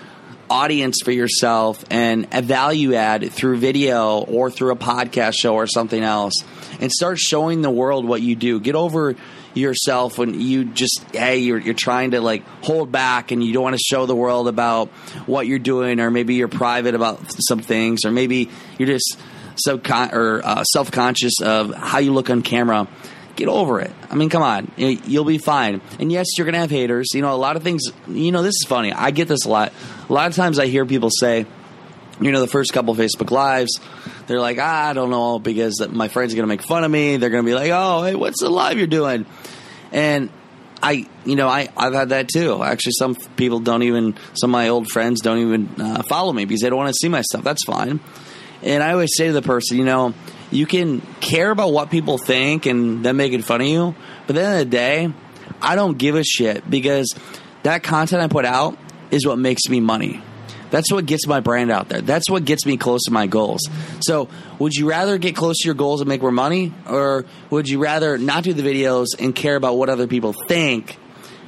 audience 0.49 1.01
for 1.03 1.11
yourself 1.11 1.83
and 1.89 2.27
a 2.31 2.41
value 2.41 2.93
add 2.93 3.29
through 3.31 3.57
video 3.57 4.19
or 4.19 4.49
through 4.49 4.71
a 4.71 4.77
podcast 4.77 5.33
show 5.35 5.55
or 5.55 5.67
something 5.67 6.01
else 6.01 6.33
and 6.79 6.89
start 6.89 7.19
showing 7.19 7.61
the 7.61 7.69
world 7.69 8.05
what 8.05 8.21
you 8.21 8.35
do. 8.35 8.59
Get 8.59 8.75
over 8.75 9.15
yourself 9.59 10.17
when 10.17 10.39
you 10.39 10.65
just 10.65 11.03
hey 11.13 11.39
you're 11.39 11.59
you're 11.59 11.73
trying 11.73 12.11
to 12.11 12.21
like 12.21 12.43
hold 12.63 12.91
back 12.91 13.31
and 13.31 13.43
you 13.43 13.53
don't 13.53 13.63
want 13.63 13.75
to 13.75 13.83
show 13.83 14.05
the 14.05 14.15
world 14.15 14.47
about 14.47 14.89
what 15.25 15.47
you're 15.47 15.59
doing 15.59 15.99
or 15.99 16.11
maybe 16.11 16.35
you're 16.35 16.47
private 16.47 16.95
about 16.95 17.19
some 17.47 17.59
things 17.59 18.05
or 18.05 18.11
maybe 18.11 18.49
you're 18.77 18.87
just 18.87 19.17
subcon 19.65 20.13
or 20.13 20.41
uh, 20.45 20.63
self 20.63 20.91
conscious 20.91 21.41
of 21.41 21.73
how 21.73 21.99
you 21.99 22.13
look 22.13 22.29
on 22.29 22.41
camera. 22.41 22.87
Get 23.35 23.49
over 23.49 23.79
it. 23.79 23.91
I 24.09 24.15
mean, 24.15 24.29
come 24.29 24.41
on, 24.41 24.71
you'll 24.77 25.23
be 25.23 25.37
fine. 25.37 25.81
And 25.99 26.11
yes, 26.11 26.25
you're 26.37 26.45
gonna 26.45 26.57
have 26.57 26.71
haters. 26.71 27.09
You 27.13 27.21
know, 27.21 27.33
a 27.33 27.37
lot 27.37 27.55
of 27.55 27.61
things. 27.61 27.83
You 28.07 28.31
know, 28.31 28.41
this 28.41 28.55
is 28.55 28.65
funny. 28.67 28.91
I 28.91 29.11
get 29.11 29.27
this 29.27 29.45
a 29.45 29.49
lot. 29.49 29.73
A 30.09 30.13
lot 30.13 30.27
of 30.27 30.35
times, 30.35 30.57
I 30.57 30.65
hear 30.65 30.87
people 30.87 31.11
say, 31.11 31.45
you 32.19 32.31
know, 32.31 32.41
the 32.41 32.47
first 32.47 32.73
couple 32.73 32.95
Facebook 32.95 33.29
lives, 33.29 33.79
They're 34.27 34.41
like, 34.41 34.57
ah, 34.59 34.89
I 34.89 34.93
don't 34.93 35.09
know 35.09 35.39
because 35.39 35.85
my 35.89 36.09
friends 36.09 36.33
are 36.33 36.35
going 36.35 36.43
to 36.43 36.53
make 36.53 36.61
fun 36.61 36.83
of 36.83 36.91
me. 36.91 37.17
They're 37.17 37.29
going 37.29 37.43
to 37.43 37.49
be 37.49 37.55
like, 37.55 37.71
oh, 37.73 38.03
hey, 38.03 38.15
what's 38.15 38.41
the 38.41 38.49
live 38.49 38.77
you're 38.77 38.87
doing? 38.87 39.25
And 39.91 40.29
I, 40.83 41.07
you 41.25 41.35
know, 41.35 41.47
I, 41.47 41.69
I've 41.75 41.93
had 41.93 42.09
that 42.09 42.27
too. 42.27 42.61
Actually, 42.61 42.93
some 42.99 43.15
people 43.15 43.59
don't 43.59 43.83
even, 43.83 44.15
some 44.33 44.51
of 44.51 44.53
my 44.53 44.69
old 44.69 44.89
friends 44.89 45.21
don't 45.21 45.39
even 45.39 45.81
uh, 45.81 46.03
follow 46.03 46.33
me 46.33 46.45
because 46.45 46.61
they 46.61 46.69
don't 46.69 46.77
want 46.77 46.89
to 46.89 46.97
see 47.01 47.09
my 47.09 47.21
stuff. 47.21 47.43
That's 47.43 47.63
fine. 47.63 47.99
And 48.61 48.83
I 48.83 48.91
always 48.91 49.11
say 49.15 49.27
to 49.27 49.33
the 49.33 49.41
person, 49.41 49.77
you 49.77 49.85
know, 49.85 50.13
you 50.51 50.65
can 50.65 51.01
care 51.19 51.51
about 51.51 51.71
what 51.71 51.89
people 51.89 52.17
think 52.17 52.65
and 52.65 53.03
them 53.03 53.17
making 53.17 53.41
fun 53.41 53.61
of 53.61 53.67
you, 53.67 53.95
but 54.25 54.35
at 54.35 54.39
the 54.39 54.45
end 54.45 54.53
of 54.53 54.59
the 54.59 54.71
day, 54.71 55.13
I 55.61 55.75
don't 55.75 55.97
give 55.97 56.15
a 56.15 56.23
shit 56.23 56.69
because 56.69 57.13
that 57.63 57.83
content 57.83 58.21
I 58.21 58.27
put 58.27 58.45
out 58.45 58.77
is 59.11 59.25
what 59.25 59.37
makes 59.39 59.67
me 59.69 59.79
money. 59.79 60.21
That's 60.69 60.91
what 60.91 61.05
gets 61.05 61.27
my 61.27 61.39
brand 61.39 61.71
out 61.71 61.89
there. 61.89 62.01
That's 62.01 62.29
what 62.29 62.45
gets 62.45 62.65
me 62.65 62.77
close 62.77 63.03
to 63.03 63.11
my 63.11 63.27
goals. 63.27 63.61
So, 64.01 64.29
would 64.59 64.73
you 64.73 64.89
rather 64.89 65.17
get 65.17 65.35
close 65.35 65.57
to 65.59 65.65
your 65.65 65.75
goals 65.75 66.01
and 66.01 66.07
make 66.07 66.21
more 66.21 66.31
money, 66.31 66.73
or 66.87 67.25
would 67.49 67.69
you 67.69 67.79
rather 67.79 68.17
not 68.17 68.43
do 68.43 68.53
the 68.53 68.63
videos 68.63 69.07
and 69.19 69.33
care 69.35 69.55
about 69.55 69.77
what 69.77 69.89
other 69.89 70.07
people 70.07 70.33
think, 70.33 70.97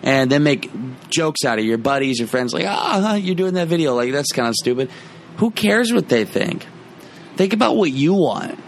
and 0.04 0.32
then 0.32 0.44
make 0.44 0.70
jokes 1.10 1.44
out 1.44 1.60
of 1.60 1.66
your 1.66 1.78
buddies, 1.78 2.20
your 2.20 2.28
friends, 2.28 2.54
like, 2.54 2.66
ah, 2.68 3.14
oh, 3.14 3.16
you're 3.16 3.36
doing 3.36 3.56
that 3.56 3.68
video, 3.68 3.96
like 3.96 4.12
that's 4.12 4.32
kind 4.32 4.48
of 4.48 4.56
stupid. 4.56 4.90
Who 5.38 5.52
cares 5.52 5.92
what 5.92 6.10
they 6.10 6.26
think? 6.26 6.66
Think 7.36 7.54
about 7.54 7.76
what 7.76 7.92
you 7.92 8.14
want. 8.14 8.60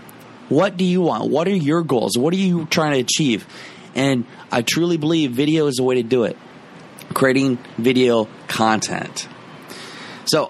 What 0.49 0.75
do 0.75 0.83
you 0.83 1.01
want? 1.01 1.29
What 1.29 1.47
are 1.47 1.55
your 1.55 1.83
goals? 1.83 2.17
What 2.17 2.33
are 2.33 2.37
you 2.37 2.65
trying 2.65 2.93
to 2.93 2.99
achieve? 2.99 3.47
And 3.95 4.25
I 4.51 4.61
truly 4.61 4.97
believe 4.97 5.31
video 5.31 5.67
is 5.67 5.75
the 5.75 5.83
way 5.83 5.95
to 5.95 6.03
do 6.03 6.23
it. 6.23 6.37
Creating 7.13 7.57
video 7.77 8.27
content. 8.47 9.27
So 10.31 10.49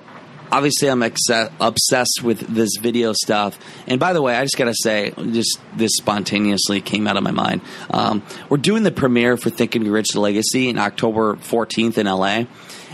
obviously 0.52 0.90
I'm 0.90 1.02
obsessed 1.02 2.22
with 2.22 2.40
this 2.42 2.78
video 2.80 3.14
stuff. 3.14 3.58
And 3.88 4.00
by 4.00 4.14
the 4.14 4.22
way, 4.22 4.36
I 4.36 4.44
just 4.44 4.56
got 4.56 4.66
to 4.66 4.76
say, 4.76 5.12
just 5.18 5.60
this 5.76 5.94
spontaneously 5.96 6.82
came 6.82 7.08
out 7.08 7.18
of 7.18 7.24
my 7.24 7.32
mind. 7.32 7.62
Um, 7.90 8.22
we're 8.48 8.58
doing 8.58 8.84
the 8.84 8.92
premiere 8.92 9.38
for 9.38 9.50
Thinking 9.50 9.90
Rich: 9.90 10.16
Legacy 10.16 10.70
in 10.70 10.78
October 10.78 11.36
14th 11.38 11.98
in 11.98 12.06
LA. 12.06 12.46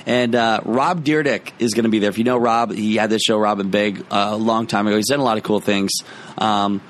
And 0.06 0.34
uh, 0.36 0.62
Rob 0.64 1.04
Dyrdek 1.04 1.52
is 1.60 1.74
going 1.74 1.84
to 1.84 1.90
be 1.90 2.00
there. 2.00 2.10
If 2.10 2.18
you 2.18 2.24
know 2.24 2.38
Rob, 2.38 2.72
he 2.72 2.96
had 2.96 3.10
this 3.10 3.24
show, 3.24 3.38
Rob 3.38 3.70
& 3.72 3.72
Big, 3.72 4.06
uh, 4.10 4.30
a 4.32 4.38
long 4.38 4.66
time 4.66 4.88
ago. 4.88 4.96
He's 4.96 5.10
done 5.10 5.20
a 5.20 5.24
lot 5.24 5.38
of 5.38 5.44
cool 5.44 5.60
things. 5.60 5.92
Um, 6.38 6.82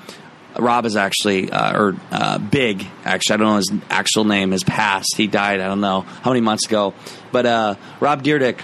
Rob 0.56 0.86
is 0.86 0.94
actually, 0.94 1.50
uh, 1.50 1.76
or 1.76 1.96
uh, 2.12 2.38
Big, 2.38 2.86
actually, 3.04 3.34
I 3.34 3.36
don't 3.38 3.46
know 3.48 3.56
his 3.56 3.72
actual 3.90 4.24
name, 4.24 4.52
has 4.52 4.62
passed. 4.62 5.14
He 5.16 5.26
died, 5.26 5.60
I 5.60 5.66
don't 5.66 5.80
know 5.80 6.02
how 6.02 6.30
many 6.30 6.42
months 6.42 6.66
ago. 6.66 6.94
But 7.32 7.46
uh, 7.46 7.74
Rob 7.98 8.22
Dyrdek, 8.22 8.60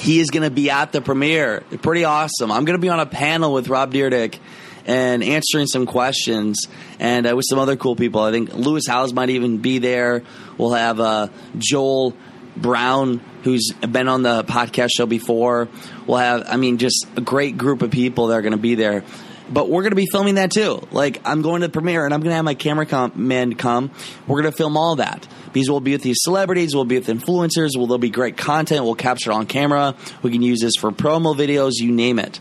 he 0.00 0.18
is 0.18 0.30
going 0.30 0.42
to 0.42 0.50
be 0.50 0.70
at 0.70 0.92
the 0.92 1.00
premiere. 1.00 1.60
Pretty 1.82 2.04
awesome. 2.04 2.50
I'm 2.50 2.64
going 2.64 2.78
to 2.78 2.80
be 2.80 2.88
on 2.88 3.00
a 3.00 3.06
panel 3.06 3.52
with 3.52 3.68
Rob 3.68 3.92
Dyrdek 3.92 4.38
and 4.86 5.22
answering 5.22 5.66
some 5.66 5.86
questions 5.86 6.66
and 6.98 7.30
uh, 7.30 7.36
with 7.36 7.44
some 7.48 7.58
other 7.58 7.76
cool 7.76 7.96
people. 7.96 8.22
I 8.22 8.30
think 8.30 8.52
Lewis 8.54 8.86
Howes 8.86 9.12
might 9.12 9.30
even 9.30 9.58
be 9.58 9.78
there. 9.78 10.22
We'll 10.56 10.72
have 10.72 11.00
uh, 11.00 11.28
Joel 11.58 12.14
Brown, 12.56 13.18
who's 13.42 13.72
been 13.72 14.08
on 14.08 14.22
the 14.22 14.42
podcast 14.44 14.90
show 14.96 15.06
before. 15.06 15.68
We'll 16.06 16.18
have, 16.18 16.44
I 16.48 16.56
mean, 16.56 16.78
just 16.78 17.06
a 17.16 17.20
great 17.20 17.58
group 17.58 17.82
of 17.82 17.90
people 17.90 18.28
that 18.28 18.34
are 18.34 18.42
going 18.42 18.52
to 18.52 18.58
be 18.58 18.74
there. 18.74 19.04
But 19.52 19.68
we're 19.68 19.82
going 19.82 19.90
to 19.90 19.96
be 19.96 20.06
filming 20.06 20.36
that 20.36 20.50
too. 20.50 20.86
Like, 20.92 21.20
I'm 21.24 21.42
going 21.42 21.60
to 21.60 21.66
the 21.66 21.72
premiere 21.72 22.04
and 22.04 22.14
I'm 22.14 22.20
going 22.20 22.30
to 22.30 22.36
have 22.36 22.44
my 22.44 22.54
camera 22.54 23.12
man 23.16 23.54
come. 23.54 23.90
We're 24.26 24.40
going 24.42 24.52
to 24.52 24.56
film 24.56 24.76
all 24.76 24.96
that 24.96 25.26
because 25.52 25.70
we'll 25.70 25.80
be 25.80 25.92
with 25.92 26.02
these 26.02 26.18
celebrities, 26.20 26.74
we'll 26.74 26.84
be 26.84 26.98
with 26.98 27.08
influencers, 27.08 27.76
will 27.76 27.86
there'll 27.86 27.98
be 27.98 28.10
great 28.10 28.36
content, 28.36 28.84
we'll 28.84 28.94
capture 28.94 29.30
it 29.30 29.34
on 29.34 29.46
camera. 29.46 29.94
We 30.22 30.30
can 30.30 30.42
use 30.42 30.60
this 30.60 30.74
for 30.76 30.90
promo 30.90 31.36
videos, 31.36 31.72
you 31.76 31.92
name 31.92 32.18
it. 32.18 32.40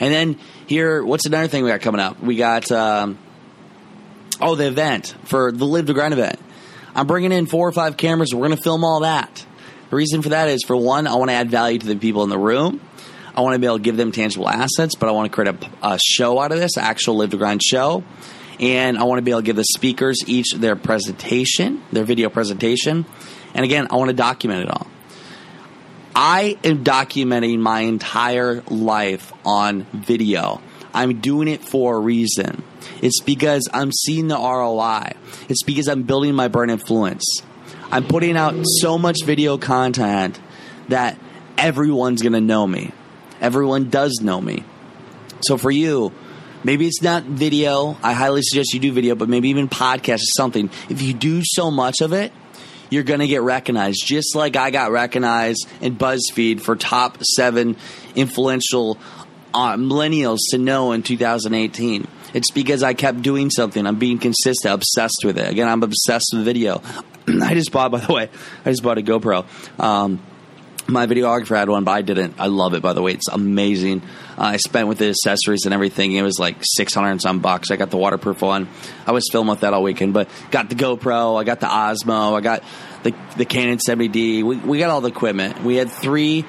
And 0.00 0.12
then 0.12 0.38
here, 0.66 1.04
what's 1.04 1.26
another 1.26 1.48
thing 1.48 1.64
we 1.64 1.70
got 1.70 1.80
coming 1.80 2.00
up? 2.00 2.20
We 2.20 2.36
got, 2.36 2.70
um, 2.70 3.18
oh, 4.40 4.54
the 4.54 4.66
event 4.66 5.14
for 5.24 5.52
the 5.52 5.64
Live 5.64 5.86
to 5.86 5.94
Grind 5.94 6.12
event. 6.12 6.38
I'm 6.94 7.06
bringing 7.06 7.32
in 7.32 7.46
four 7.46 7.68
or 7.68 7.72
five 7.72 7.96
cameras. 7.96 8.34
We're 8.34 8.46
going 8.46 8.56
to 8.56 8.62
film 8.62 8.84
all 8.84 9.00
that. 9.00 9.44
The 9.90 9.96
reason 9.96 10.22
for 10.22 10.30
that 10.30 10.48
is 10.48 10.64
for 10.64 10.76
one, 10.76 11.06
I 11.06 11.14
want 11.14 11.30
to 11.30 11.34
add 11.34 11.50
value 11.50 11.78
to 11.78 11.86
the 11.86 11.96
people 11.96 12.22
in 12.24 12.30
the 12.30 12.38
room. 12.38 12.80
I 13.34 13.40
want 13.40 13.54
to 13.54 13.58
be 13.60 13.66
able 13.66 13.78
to 13.78 13.82
give 13.82 13.96
them 13.96 14.10
tangible 14.10 14.48
assets, 14.48 14.96
but 14.96 15.08
I 15.08 15.12
want 15.12 15.30
to 15.30 15.34
create 15.34 15.54
a, 15.54 15.86
a 15.94 15.98
show 16.04 16.40
out 16.40 16.50
of 16.50 16.58
this, 16.58 16.76
actual 16.76 17.16
live 17.16 17.30
to 17.30 17.36
grind 17.36 17.62
show. 17.62 18.02
And 18.60 18.98
I 18.98 19.04
want 19.04 19.18
to 19.18 19.22
be 19.22 19.30
able 19.30 19.40
to 19.40 19.46
give 19.46 19.56
the 19.56 19.64
speakers 19.64 20.18
each 20.26 20.52
their 20.56 20.76
presentation, 20.76 21.82
their 21.92 22.04
video 22.04 22.28
presentation. 22.28 23.06
And 23.54 23.64
again, 23.64 23.88
I 23.90 23.96
want 23.96 24.08
to 24.10 24.16
document 24.16 24.62
it 24.62 24.70
all. 24.70 24.86
I 26.14 26.58
am 26.64 26.82
documenting 26.82 27.60
my 27.60 27.80
entire 27.80 28.62
life 28.62 29.32
on 29.44 29.84
video. 29.92 30.60
I'm 30.92 31.20
doing 31.20 31.46
it 31.46 31.62
for 31.62 31.96
a 31.96 32.00
reason. 32.00 32.64
It's 33.00 33.20
because 33.20 33.68
I'm 33.72 33.92
seeing 33.92 34.26
the 34.26 34.36
ROI. 34.36 35.12
It's 35.48 35.62
because 35.62 35.86
I'm 35.86 36.02
building 36.02 36.34
my 36.34 36.48
brand 36.48 36.72
influence. 36.72 37.24
I'm 37.90 38.04
putting 38.04 38.36
out 38.36 38.54
so 38.80 38.98
much 38.98 39.18
video 39.24 39.58
content 39.58 40.40
that 40.88 41.16
everyone's 41.56 42.22
going 42.22 42.32
to 42.32 42.40
know 42.40 42.66
me. 42.66 42.92
Everyone 43.40 43.88
does 43.88 44.18
know 44.20 44.40
me. 44.40 44.64
So 45.42 45.56
for 45.56 45.70
you, 45.70 46.12
maybe 46.64 46.86
it's 46.86 47.02
not 47.02 47.24
video. 47.24 47.96
I 48.02 48.12
highly 48.12 48.42
suggest 48.42 48.74
you 48.74 48.80
do 48.80 48.92
video, 48.92 49.14
but 49.14 49.28
maybe 49.28 49.48
even 49.50 49.68
podcast 49.68 50.20
or 50.20 50.34
something. 50.36 50.70
If 50.88 51.02
you 51.02 51.14
do 51.14 51.42
so 51.44 51.70
much 51.70 52.00
of 52.00 52.12
it, 52.12 52.32
you're 52.90 53.02
going 53.02 53.20
to 53.20 53.26
get 53.26 53.42
recognized, 53.42 54.02
just 54.06 54.34
like 54.34 54.56
I 54.56 54.70
got 54.70 54.90
recognized 54.90 55.68
in 55.80 55.96
BuzzFeed 55.96 56.60
for 56.60 56.74
top 56.74 57.18
seven 57.22 57.76
influential 58.14 58.98
uh, 59.52 59.76
millennials 59.76 60.38
to 60.50 60.58
know 60.58 60.92
in 60.92 61.02
2018. 61.02 62.06
It's 62.34 62.50
because 62.50 62.82
I 62.82 62.94
kept 62.94 63.22
doing 63.22 63.50
something. 63.50 63.86
I'm 63.86 63.98
being 63.98 64.18
consistent, 64.18 64.74
obsessed 64.74 65.22
with 65.24 65.38
it. 65.38 65.48
Again, 65.48 65.68
I'm 65.68 65.82
obsessed 65.82 66.30
with 66.32 66.44
video. 66.44 66.82
I 67.26 67.54
just 67.54 67.72
bought, 67.72 67.90
by 67.90 68.00
the 68.00 68.12
way, 68.12 68.30
I 68.64 68.70
just 68.70 68.82
bought 68.82 68.98
a 68.98 69.02
GoPro. 69.02 69.46
Um, 69.80 70.20
my 70.88 71.06
videographer 71.06 71.56
had 71.56 71.68
one, 71.68 71.84
but 71.84 71.92
I 71.92 72.02
didn't. 72.02 72.36
I 72.38 72.46
love 72.46 72.72
it, 72.72 72.80
by 72.80 72.94
the 72.94 73.02
way. 73.02 73.12
It's 73.12 73.28
amazing. 73.28 74.02
Uh, 74.38 74.42
I 74.42 74.56
spent 74.56 74.88
with 74.88 74.98
the 74.98 75.10
accessories 75.10 75.66
and 75.66 75.74
everything. 75.74 76.12
It 76.12 76.22
was 76.22 76.38
like 76.38 76.56
600 76.62 77.10
and 77.10 77.20
some 77.20 77.40
bucks. 77.40 77.70
I 77.70 77.76
got 77.76 77.90
the 77.90 77.98
waterproof 77.98 78.40
one. 78.40 78.68
I 79.06 79.12
was 79.12 79.28
filming 79.30 79.50
with 79.50 79.60
that 79.60 79.74
all 79.74 79.82
weekend, 79.82 80.14
but 80.14 80.30
got 80.50 80.70
the 80.70 80.74
GoPro. 80.74 81.38
I 81.38 81.44
got 81.44 81.60
the 81.60 81.66
Osmo. 81.66 82.34
I 82.34 82.40
got 82.40 82.64
the, 83.02 83.14
the 83.36 83.44
Canon 83.44 83.78
70D. 83.78 84.42
We, 84.42 84.56
we 84.56 84.78
got 84.78 84.88
all 84.88 85.02
the 85.02 85.08
equipment. 85.08 85.62
We 85.62 85.76
had 85.76 85.90
three 85.90 86.46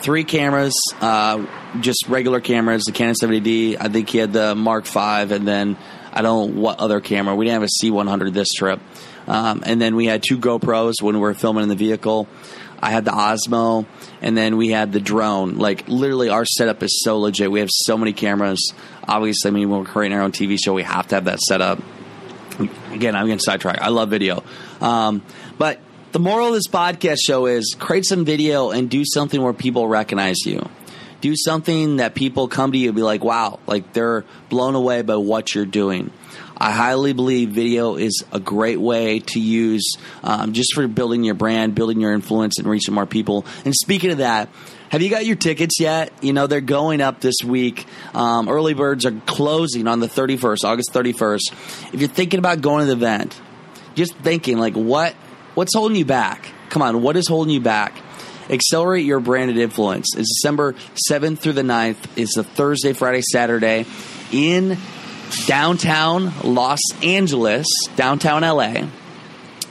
three 0.00 0.22
cameras, 0.22 0.74
uh, 1.00 1.44
just 1.80 2.06
regular 2.08 2.40
cameras. 2.40 2.84
The 2.84 2.92
Canon 2.92 3.14
70D. 3.20 3.78
I 3.80 3.88
think 3.88 4.10
he 4.10 4.18
had 4.18 4.32
the 4.32 4.54
Mark 4.54 4.86
V, 4.86 4.98
and 4.98 5.48
then 5.48 5.76
I 6.12 6.22
don't 6.22 6.54
know 6.54 6.60
what 6.60 6.78
other 6.78 7.00
camera. 7.00 7.34
We 7.34 7.46
didn't 7.46 7.62
have 7.62 7.70
a 7.70 7.84
C100 7.84 8.32
this 8.32 8.50
trip. 8.50 8.80
Um, 9.26 9.62
and 9.66 9.80
then 9.80 9.94
we 9.94 10.06
had 10.06 10.22
two 10.22 10.38
GoPros 10.38 11.02
when 11.02 11.14
we 11.14 11.20
were 11.20 11.34
filming 11.34 11.62
in 11.62 11.68
the 11.68 11.76
vehicle. 11.76 12.28
I 12.80 12.90
had 12.90 13.04
the 13.04 13.10
Osmo, 13.10 13.86
and 14.22 14.36
then 14.36 14.56
we 14.56 14.70
had 14.70 14.92
the 14.92 15.00
drone. 15.00 15.56
Like 15.56 15.88
literally, 15.88 16.28
our 16.28 16.44
setup 16.44 16.82
is 16.82 17.02
so 17.02 17.18
legit. 17.18 17.50
We 17.50 17.60
have 17.60 17.70
so 17.72 17.98
many 17.98 18.12
cameras. 18.12 18.72
Obviously, 19.06 19.50
I 19.50 19.52
mean, 19.52 19.70
when 19.70 19.80
we're 19.80 19.86
creating 19.86 20.16
our 20.16 20.22
own 20.24 20.32
TV 20.32 20.58
show, 20.62 20.74
we 20.74 20.82
have 20.82 21.08
to 21.08 21.16
have 21.16 21.24
that 21.24 21.40
set 21.40 21.60
up. 21.60 21.80
Again, 22.92 23.14
I'm 23.14 23.26
going 23.26 23.38
to 23.38 23.44
sidetrack. 23.44 23.80
I 23.80 23.88
love 23.88 24.10
video, 24.10 24.42
um, 24.80 25.22
but 25.58 25.80
the 26.10 26.18
moral 26.18 26.48
of 26.48 26.54
this 26.54 26.66
podcast 26.66 27.18
show 27.24 27.46
is 27.46 27.76
create 27.78 28.04
some 28.04 28.24
video 28.24 28.70
and 28.70 28.88
do 28.88 29.04
something 29.04 29.40
where 29.40 29.52
people 29.52 29.86
recognize 29.86 30.38
you. 30.46 30.68
Do 31.20 31.34
something 31.36 31.96
that 31.96 32.14
people 32.14 32.48
come 32.48 32.72
to 32.72 32.78
you 32.78 32.88
and 32.88 32.96
be 32.96 33.02
like, 33.02 33.22
wow, 33.22 33.58
like 33.66 33.92
they're 33.92 34.24
blown 34.48 34.74
away 34.74 35.02
by 35.02 35.16
what 35.16 35.54
you're 35.54 35.66
doing. 35.66 36.10
I 36.58 36.72
highly 36.72 37.12
believe 37.12 37.50
video 37.50 37.96
is 37.96 38.24
a 38.32 38.40
great 38.40 38.80
way 38.80 39.20
to 39.20 39.40
use 39.40 39.96
um, 40.24 40.52
just 40.52 40.74
for 40.74 40.86
building 40.88 41.22
your 41.22 41.34
brand, 41.34 41.74
building 41.74 42.00
your 42.00 42.12
influence, 42.12 42.58
and 42.58 42.66
reaching 42.66 42.94
more 42.94 43.06
people. 43.06 43.46
And 43.64 43.74
speaking 43.74 44.10
of 44.10 44.18
that, 44.18 44.48
have 44.90 45.00
you 45.00 45.10
got 45.10 45.24
your 45.24 45.36
tickets 45.36 45.78
yet? 45.78 46.12
You 46.20 46.32
know, 46.32 46.46
they're 46.46 46.60
going 46.60 47.00
up 47.00 47.20
this 47.20 47.36
week. 47.44 47.86
Um, 48.14 48.48
early 48.48 48.74
birds 48.74 49.06
are 49.06 49.12
closing 49.26 49.86
on 49.86 50.00
the 50.00 50.08
31st, 50.08 50.64
August 50.64 50.92
31st. 50.92 51.92
If 51.94 52.00
you're 52.00 52.08
thinking 52.08 52.38
about 52.38 52.60
going 52.60 52.86
to 52.86 52.86
the 52.86 52.96
event, 52.96 53.40
just 53.94 54.14
thinking, 54.16 54.58
like, 54.58 54.74
what 54.74 55.14
what's 55.54 55.74
holding 55.74 55.96
you 55.96 56.04
back? 56.04 56.48
Come 56.70 56.82
on, 56.82 57.02
what 57.02 57.16
is 57.16 57.28
holding 57.28 57.52
you 57.52 57.60
back? 57.60 58.00
Accelerate 58.50 59.04
your 59.04 59.20
branded 59.20 59.58
influence. 59.58 60.16
It's 60.16 60.40
December 60.40 60.74
7th 61.08 61.38
through 61.38 61.52
the 61.52 61.62
9th. 61.62 61.98
It's 62.16 62.36
a 62.36 62.44
Thursday, 62.44 62.94
Friday, 62.94 63.22
Saturday 63.30 63.84
in 64.32 64.78
downtown 65.46 66.32
Los 66.42 66.80
Angeles, 67.02 67.66
downtown 67.96 68.42
LA. 68.42 68.88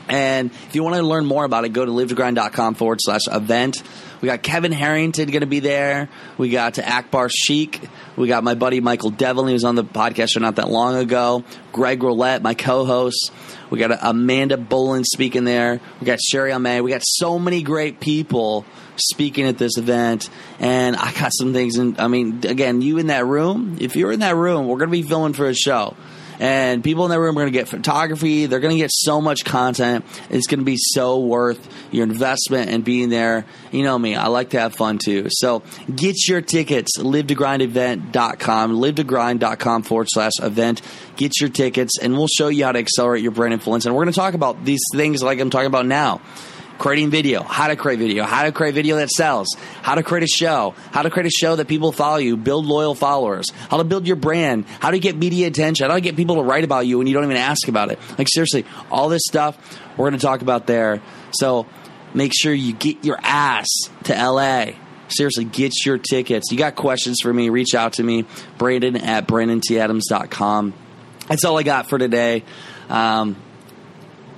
And 0.09 0.51
if 0.51 0.75
you 0.75 0.83
want 0.83 0.95
to 0.95 1.03
learn 1.03 1.25
more 1.25 1.43
about 1.43 1.65
it, 1.65 1.69
go 1.69 1.85
to 1.85 1.91
livetogrind.com 1.91 2.75
forward 2.75 2.99
slash 3.01 3.21
event. 3.29 3.83
We 4.21 4.27
got 4.27 4.41
Kevin 4.41 4.71
Harrington 4.71 5.29
going 5.29 5.41
to 5.41 5.47
be 5.47 5.59
there. 5.59 6.09
We 6.37 6.49
got 6.49 6.79
Akbar 6.79 7.29
Sheikh. 7.29 7.81
We 8.15 8.27
got 8.27 8.43
my 8.43 8.55
buddy 8.55 8.79
Michael 8.79 9.11
Devlin, 9.11 9.47
who 9.47 9.53
was 9.53 9.63
on 9.63 9.75
the 9.75 9.83
podcast 9.83 10.31
show 10.31 10.39
not 10.39 10.55
that 10.55 10.69
long 10.69 10.95
ago. 10.95 11.43
Greg 11.71 11.99
Rollett, 11.99 12.41
my 12.41 12.55
co-host. 12.55 13.31
We 13.69 13.77
got 13.77 13.99
Amanda 14.01 14.57
Bolin 14.57 15.03
speaking 15.05 15.43
there. 15.43 15.79
We 15.99 16.07
got 16.07 16.19
Sherry 16.19 16.51
Amay. 16.51 16.83
We 16.83 16.89
got 16.89 17.03
so 17.03 17.37
many 17.37 17.61
great 17.61 17.99
people 17.99 18.65
speaking 18.99 19.45
at 19.45 19.57
this 19.57 19.77
event. 19.77 20.29
And 20.59 20.95
I 20.95 21.13
got 21.13 21.31
some 21.33 21.53
things. 21.53 21.77
And 21.77 21.99
I 21.99 22.07
mean, 22.07 22.41
again, 22.45 22.81
you 22.81 22.97
in 22.97 23.07
that 23.07 23.25
room, 23.25 23.77
if 23.79 23.95
you're 23.95 24.11
in 24.11 24.19
that 24.21 24.35
room, 24.35 24.67
we're 24.67 24.77
going 24.77 24.89
to 24.89 24.97
be 24.97 25.03
filming 25.03 25.33
for 25.33 25.47
a 25.47 25.55
show 25.55 25.95
and 26.39 26.83
people 26.83 27.05
in 27.05 27.11
that 27.11 27.19
room 27.19 27.37
are 27.37 27.41
going 27.41 27.51
to 27.51 27.57
get 27.57 27.67
photography. 27.67 28.45
They're 28.45 28.59
going 28.59 28.75
to 28.75 28.81
get 28.81 28.91
so 28.93 29.21
much 29.21 29.43
content. 29.43 30.05
It's 30.29 30.47
going 30.47 30.59
to 30.59 30.65
be 30.65 30.77
so 30.77 31.19
worth 31.19 31.67
your 31.91 32.03
investment 32.03 32.69
and 32.69 32.83
being 32.83 33.09
there. 33.09 33.45
You 33.71 33.83
know 33.83 33.97
me, 33.97 34.15
I 34.15 34.27
like 34.27 34.51
to 34.51 34.59
have 34.59 34.75
fun 34.75 34.99
too. 35.03 35.27
So 35.29 35.63
get 35.93 36.27
your 36.27 36.41
tickets, 36.41 36.97
live 36.97 37.27
to 37.27 37.35
grind 37.35 37.61
event.com, 37.61 38.73
live 38.73 38.95
to 38.95 39.03
grind.com 39.03 39.83
forward 39.83 40.07
slash 40.09 40.33
event. 40.41 40.81
Get 41.15 41.39
your 41.39 41.49
tickets 41.49 41.97
and 41.99 42.13
we'll 42.13 42.27
show 42.27 42.49
you 42.49 42.65
how 42.65 42.71
to 42.71 42.79
accelerate 42.79 43.23
your 43.23 43.31
brand 43.31 43.53
influence. 43.53 43.85
And 43.85 43.95
we're 43.95 44.03
going 44.03 44.13
to 44.13 44.19
talk 44.19 44.33
about 44.33 44.63
these 44.63 44.81
things 44.93 45.23
like 45.23 45.39
I'm 45.39 45.49
talking 45.49 45.67
about 45.67 45.85
now 45.85 46.21
creating 46.77 47.09
video, 47.09 47.43
how 47.43 47.67
to 47.67 47.75
create 47.75 47.99
video, 47.99 48.23
how 48.23 48.43
to 48.43 48.51
create 48.51 48.73
video 48.73 48.97
that 48.97 49.09
sells, 49.09 49.47
how 49.81 49.95
to 49.95 50.03
create 50.03 50.23
a 50.23 50.27
show, 50.27 50.75
how 50.91 51.01
to 51.01 51.09
create 51.09 51.27
a 51.27 51.31
show 51.31 51.55
that 51.55 51.67
people 51.67 51.91
follow 51.91 52.17
you, 52.17 52.37
build 52.37 52.65
loyal 52.65 52.95
followers, 52.95 53.49
how 53.69 53.77
to 53.77 53.83
build 53.83 54.07
your 54.07 54.15
brand, 54.15 54.65
how 54.79 54.91
to 54.91 54.99
get 54.99 55.15
media 55.15 55.47
attention, 55.47 55.89
how 55.89 55.95
to 55.95 56.01
get 56.01 56.15
people 56.15 56.35
to 56.35 56.43
write 56.43 56.63
about 56.63 56.85
you 56.85 56.97
when 56.97 57.07
you 57.07 57.13
don't 57.13 57.23
even 57.23 57.37
ask 57.37 57.67
about 57.67 57.91
it. 57.91 57.99
Like 58.17 58.27
seriously, 58.29 58.65
all 58.91 59.09
this 59.09 59.23
stuff 59.27 59.57
we're 59.97 60.09
going 60.09 60.19
to 60.19 60.25
talk 60.25 60.41
about 60.41 60.67
there. 60.67 61.01
So 61.31 61.65
make 62.13 62.31
sure 62.35 62.53
you 62.53 62.73
get 62.73 63.03
your 63.03 63.19
ass 63.21 63.67
to 64.05 64.13
LA. 64.13 64.73
Seriously, 65.09 65.45
get 65.45 65.73
your 65.85 65.97
tickets. 65.97 66.51
You 66.51 66.57
got 66.57 66.75
questions 66.75 67.19
for 67.21 67.33
me, 67.33 67.49
reach 67.49 67.73
out 67.75 67.93
to 67.93 68.03
me, 68.03 68.25
Brandon 68.57 68.97
at 68.97 69.27
BrandonTAdams.com. 69.27 70.73
That's 71.27 71.45
all 71.45 71.57
I 71.57 71.63
got 71.63 71.89
for 71.89 71.97
today. 71.97 72.43
Um, 72.89 73.35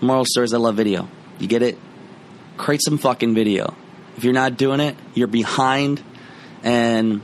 moral 0.02 0.26
stories, 0.26 0.54
I 0.54 0.58
love 0.58 0.76
video. 0.76 1.08
You 1.40 1.48
get 1.48 1.62
it? 1.62 1.78
Create 2.60 2.82
some 2.84 2.98
fucking 2.98 3.34
video. 3.34 3.74
If 4.18 4.24
you're 4.24 4.34
not 4.34 4.58
doing 4.58 4.80
it, 4.82 4.96
you're 5.16 5.28
behind 5.28 6.04
and 6.62 7.22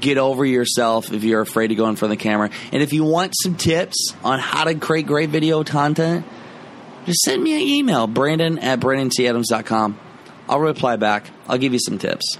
get 0.00 0.18
over 0.18 0.44
yourself 0.44 1.12
if 1.12 1.24
you're 1.24 1.40
afraid 1.40 1.68
to 1.68 1.74
go 1.74 1.88
in 1.88 1.96
front 1.96 2.12
of 2.12 2.18
the 2.18 2.22
camera. 2.22 2.50
And 2.70 2.82
if 2.82 2.92
you 2.92 3.04
want 3.04 3.32
some 3.42 3.56
tips 3.56 4.14
on 4.22 4.38
how 4.38 4.64
to 4.64 4.74
create 4.74 5.06
great 5.06 5.30
video 5.30 5.64
content, 5.64 6.26
just 7.06 7.20
send 7.20 7.42
me 7.42 7.54
an 7.54 7.60
email, 7.60 8.06
brandon 8.06 8.58
at 8.58 8.80
brandonTadams.com. 8.80 9.98
I'll 10.48 10.60
reply 10.60 10.96
back. 10.96 11.30
I'll 11.48 11.58
give 11.58 11.72
you 11.72 11.78
some 11.78 11.98
tips. 11.98 12.38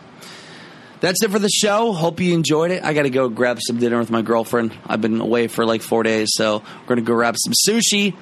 That's 1.01 1.23
it 1.23 1.31
for 1.31 1.39
the 1.39 1.51
show. 1.51 1.93
Hope 1.93 2.21
you 2.21 2.35
enjoyed 2.35 2.71
it. 2.71 2.83
I 2.83 2.95
got 2.95 3.03
to 3.03 3.11
go 3.11 3.29
grab 3.29 3.59
some 3.61 3.79
dinner 3.79 3.99
with 3.99 4.11
my 4.11 4.23
girlfriend. 4.23 4.75
I've 4.87 5.01
been 5.01 5.21
away 5.21 5.49
for 5.49 5.67
like 5.67 5.83
four 5.83 6.03
days, 6.03 6.31
so 6.35 6.59
we're 6.59 6.87
going 6.87 6.97
to 6.97 7.03
go 7.03 7.15
grab 7.15 7.37
some 7.39 7.53
sushi. 7.69 8.17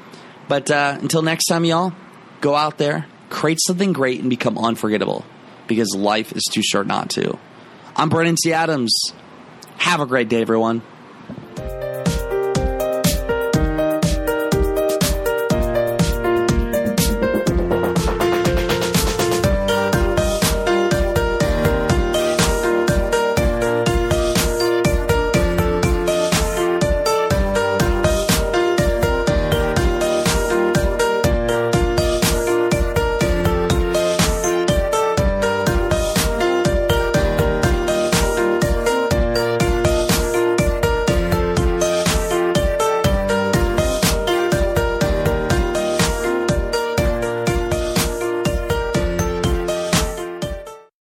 But 0.49 0.71
uh, 0.71 0.99
until 1.00 1.23
next 1.23 1.47
time, 1.47 1.64
y'all, 1.64 1.93
go 2.41 2.55
out 2.55 2.79
there, 2.79 3.07
create 3.32 3.58
something 3.60 3.92
great 3.92 4.20
and 4.20 4.30
become 4.30 4.58
unforgettable 4.58 5.24
because 5.66 5.96
life 5.96 6.32
is 6.32 6.44
too 6.52 6.62
short 6.62 6.86
not 6.86 7.10
to. 7.10 7.38
I'm 7.96 8.08
Brandon 8.08 8.36
T. 8.40 8.52
Adams. 8.52 8.94
Have 9.78 10.00
a 10.00 10.06
great 10.06 10.28
day, 10.28 10.42
everyone. 10.42 10.82